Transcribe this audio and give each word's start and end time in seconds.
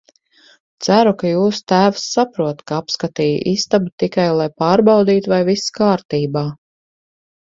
Ceru, 0.85 1.11
ka 1.17 1.31
jūsu 1.33 1.59
tēvs 1.71 2.05
saprot, 2.13 2.63
ka 2.71 2.79
apskatīju 2.83 3.43
istabu 3.51 3.91
tikai, 4.05 4.25
lai 4.39 4.47
pārbaudītu, 4.63 5.33
vai 5.35 5.41
viss 5.51 5.69
kārtībā. 5.77 6.45